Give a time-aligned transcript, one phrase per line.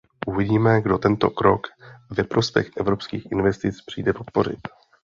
[0.27, 1.67] Uvidíme, kdo tento krok
[2.17, 4.59] ve prospěch evropských investic přijde podpořit.